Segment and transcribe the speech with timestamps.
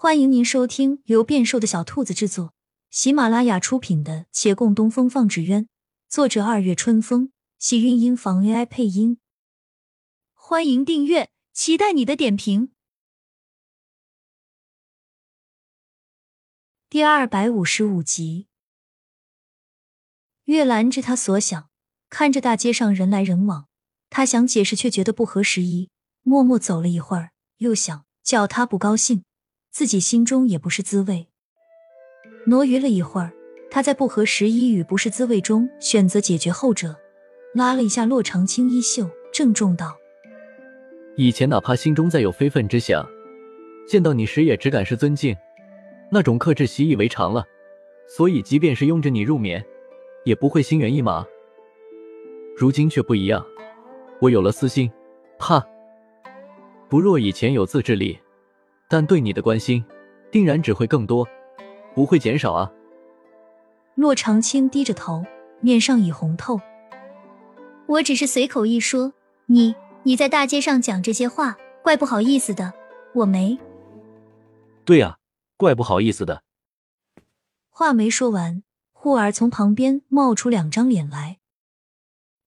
[0.00, 2.54] 欢迎您收听由变瘦的小兔子制作、
[2.88, 5.64] 喜马拉雅出品的《且共东风放纸鸢》，
[6.08, 9.18] 作者二月春风，喜韵音房 AI 配音。
[10.34, 12.70] 欢迎订阅，期待你的点评。
[16.88, 18.46] 第二百五十五集，
[20.44, 21.68] 月兰知他所想，
[22.08, 23.66] 看着大街上人来人往，
[24.08, 25.90] 他想解释却觉得不合时宜，
[26.22, 29.24] 默默走了一会儿，又想叫他不高兴。
[29.78, 31.28] 自己心中也不是滋味。
[32.46, 33.30] 挪余了一会儿，
[33.70, 36.96] 他在不合时宜与不是滋味中选择解决后者，
[37.54, 39.96] 拉了一下洛长青衣袖，郑重道
[41.16, 43.08] ：“以前哪怕心中再有非分之想，
[43.86, 45.36] 见到你时也只感是尊敬，
[46.10, 47.44] 那种克制习以为常了，
[48.08, 49.64] 所以即便是拥着你入眠，
[50.24, 51.24] 也不会心猿意马。
[52.56, 53.46] 如今却不一样，
[54.20, 54.90] 我有了私心，
[55.38, 55.64] 怕
[56.88, 58.18] 不若以前有自制力。”
[58.88, 59.84] 但对你的关心，
[60.32, 61.28] 定然只会更多，
[61.94, 62.72] 不会减少啊。
[63.94, 65.24] 洛长青低着头，
[65.60, 66.58] 面上已红透。
[67.86, 69.12] 我只是随口一说，
[69.46, 72.72] 你你在大街上讲这些话，怪不好意思的。
[73.14, 73.58] 我没。
[74.84, 75.18] 对呀，
[75.56, 76.42] 怪不好意思的。
[77.68, 81.38] 话没说完，忽而从旁边冒出两张脸来，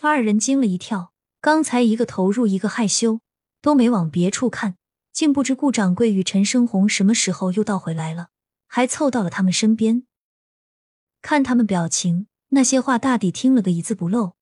[0.00, 3.20] 二人惊了一跳，刚才一个投入，一个害羞，
[3.62, 4.76] 都没往别处看。
[5.14, 8.30] 竟不知顾掌柜与陈生红什么时候又倒回来了，
[8.66, 10.02] 还凑到了他们身边。
[11.22, 14.32] 看他们表情，那些话大抵听了个一字不漏。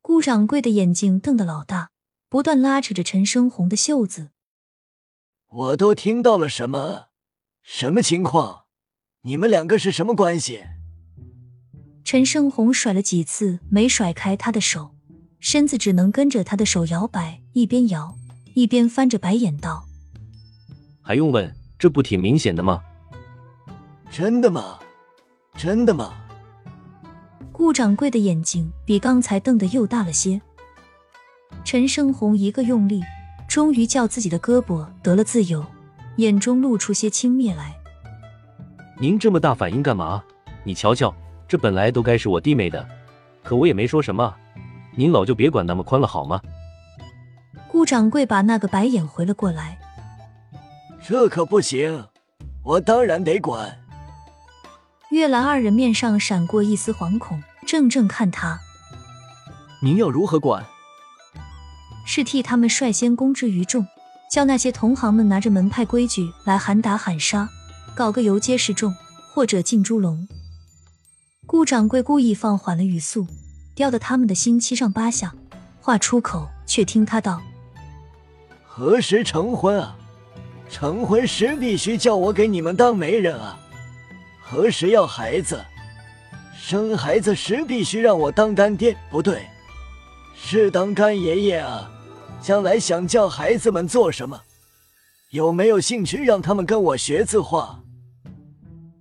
[0.00, 1.90] 顾掌柜的眼睛瞪得老大，
[2.30, 4.30] 不断拉扯着陈生红的袖子。
[5.46, 7.08] 我都听到了什么？
[7.62, 8.64] 什么情况？
[9.24, 10.64] 你们两个是什么关系？
[12.02, 14.96] 陈生红甩了几次没甩开他的手，
[15.38, 18.16] 身子只能跟着他的手摇摆，一边摇。
[18.54, 19.84] 一边翻着白眼道
[21.02, 21.54] ：“还用问？
[21.78, 22.82] 这不挺明显的吗
[24.10, 24.78] ？”“真的吗？
[25.54, 26.14] 真的吗？”
[27.52, 30.40] 顾掌柜的眼睛比刚才瞪得又大了些。
[31.64, 33.02] 陈胜红一个用力，
[33.48, 35.64] 终于叫自己的胳膊得了自由，
[36.16, 37.76] 眼中露出些轻蔑来。
[39.00, 40.22] “您这么大反应干嘛？
[40.64, 41.14] 你瞧瞧，
[41.46, 42.86] 这本来都该是我弟妹的，
[43.42, 44.34] 可我也没说什么，
[44.96, 46.40] 您老就别管那么宽了好吗？”
[47.70, 49.78] 顾掌柜把那个白眼回了过来，
[51.06, 52.04] 这可不行，
[52.64, 53.78] 我当然得管。
[55.10, 58.58] 月兰二人面上闪过一丝惶恐，怔怔看他。
[59.80, 60.66] 您要如何管？
[62.04, 63.86] 是替他们率先公之于众，
[64.32, 67.48] 叫那些同行们拿着门派规矩来喊打喊杀，
[67.94, 68.92] 搞个游街示众，
[69.32, 70.26] 或者进猪笼。
[71.46, 73.28] 顾掌柜故意放缓了语速，
[73.76, 75.32] 吊得他们的心七上八下，
[75.80, 77.40] 话出口却听他道。
[78.80, 79.94] 何时成婚啊？
[80.70, 83.60] 成婚时必须叫我给你们当媒人啊！
[84.40, 85.62] 何时要孩子？
[86.56, 89.44] 生孩子时必须让我当干爹，不对，
[90.34, 91.90] 是当干爷爷啊！
[92.40, 94.40] 将来想叫孩子们做什么？
[95.28, 97.80] 有没有兴趣让他们跟我学字画？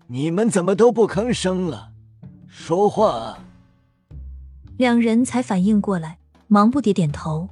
[0.07, 1.91] 你们怎么都不吭声了？
[2.49, 3.39] 说话啊！
[4.75, 6.17] 两人才反应过来，
[6.47, 7.47] 忙不迭点头。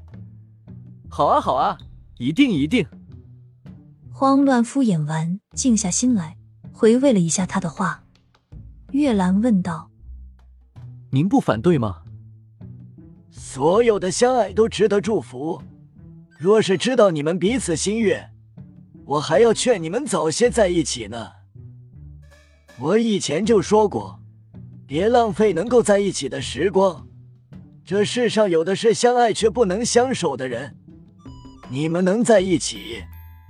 [1.08, 1.78] 好啊，好啊。
[2.18, 2.86] 一定一定。
[4.12, 6.38] 慌乱敷衍完，静下心来，
[6.72, 8.04] 回味了一下他的话。
[8.92, 9.92] 月兰问道
[11.12, 12.04] ：“您不反对吗？”
[13.30, 15.62] 所有的相爱都值得祝福。
[16.40, 18.32] 若是知道你们彼此心愿，
[19.06, 21.32] 我还要劝你们早些在一起呢。
[22.80, 24.20] 我以前就说过，
[24.86, 27.08] 别浪费能够在一起的时光。
[27.84, 30.76] 这世上有的是相爱却不能相守的人。
[31.70, 33.04] 你们能在一起，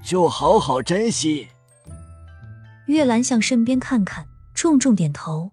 [0.03, 1.50] 就好好珍惜。
[2.88, 5.51] 月兰向身边看看，重重点头。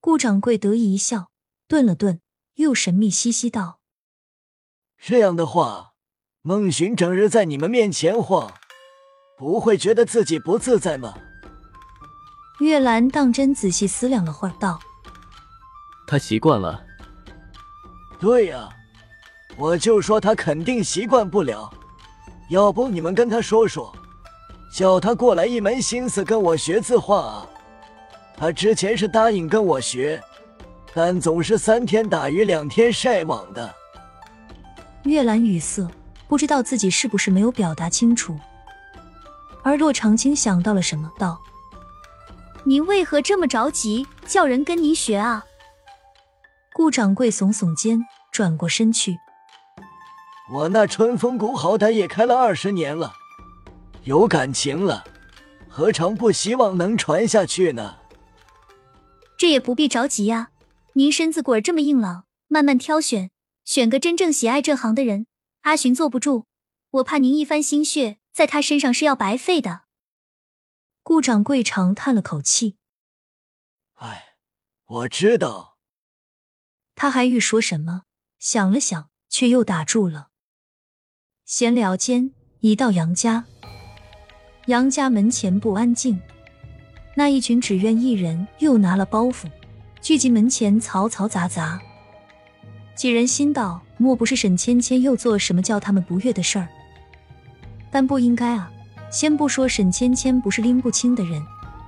[0.00, 1.30] 顾掌柜得意一笑，
[1.68, 2.20] 顿了顿，
[2.54, 3.80] 又神秘兮兮道
[4.96, 5.92] ：“这样的话，
[6.42, 8.54] 孟寻整日在你们面前晃，
[9.36, 11.14] 不会觉得自己不自在吗？”
[12.60, 14.80] 月兰当真仔细思量了会儿，道
[16.06, 16.86] ：“他习惯了。”
[18.18, 18.68] 对呀。
[19.56, 21.72] 我就说他肯定习惯不了，
[22.48, 23.94] 要不你们跟他说说，
[24.72, 27.46] 叫他过来一门心思跟我学字画啊。
[28.36, 30.20] 他之前是答应跟我学，
[30.92, 33.72] 但总是三天打鱼两天晒网的。
[35.04, 35.88] 月兰语塞，
[36.26, 38.36] 不知道自己是不是没有表达清楚。
[39.62, 41.40] 而洛长青想到了什么，道
[42.66, 45.44] ：“您为何这么着急，叫人跟您学啊？”
[46.74, 49.16] 顾掌柜耸耸肩，转过身去。
[50.52, 53.14] 我那春风谷好歹也开了二十年了，
[54.02, 55.02] 有感情了，
[55.68, 57.98] 何尝不希望能传下去呢？
[59.38, 60.50] 这也不必着急呀。
[60.92, 63.30] 您身子骨儿这么硬朗，慢慢挑选，
[63.64, 65.26] 选个真正喜爱这行的人。
[65.62, 66.44] 阿寻坐不住，
[66.90, 69.84] 我怕您一番心血在他身上是要白费的。
[71.02, 72.76] 顾掌柜长叹了口气
[73.96, 74.36] ：“哎，
[74.84, 75.78] 我知道。”
[76.94, 78.02] 他还欲说什么，
[78.38, 80.28] 想了想，却又打住了。
[81.46, 82.30] 闲聊间，
[82.60, 83.44] 一到杨家，
[84.64, 86.18] 杨家门前不安静，
[87.14, 89.44] 那一群只愿一人又拿了包袱。
[90.00, 91.78] 聚集门前，嘈嘈杂杂。
[92.94, 96.66] 几人心道：莫不是沈芊芊又做什么叫他们不悦的事儿？
[97.90, 98.70] 但不应该啊！
[99.10, 101.42] 先不说沈芊芊不是拎不清的人，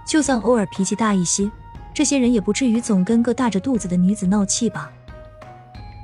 [0.06, 1.50] 就算偶尔脾气大一些，
[1.94, 4.92] 这些人也不至于总跟个大着肚子的女子闹气吧？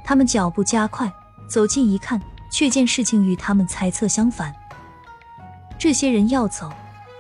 [0.03, 1.13] 他们脚步加快，
[1.47, 2.19] 走近一看，
[2.53, 4.55] 却见事情与他们猜测相反。
[5.79, 6.71] 这些人要走，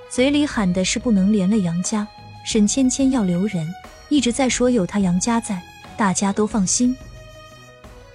[0.08, 2.06] 嘴里喊的是不能连累杨家，
[2.44, 3.67] 沈芊芊要留人。
[4.08, 5.61] 一直在说有他杨家在，
[5.96, 6.94] 大家都放心。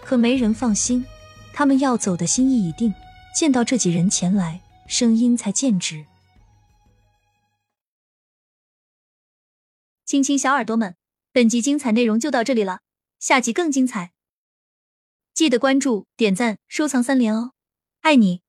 [0.04, 1.04] 可没人放心，
[1.52, 2.94] 他们要走的心意已定。
[3.36, 6.06] 见到这几人前来，声音才渐止。
[10.06, 10.96] 亲亲小耳朵们，
[11.34, 12.80] 本集精彩内容就到这里了，
[13.20, 14.12] 下集更精彩，
[15.38, 17.52] 记得关注、点赞、收藏三连哦，
[18.02, 18.42] 爱你！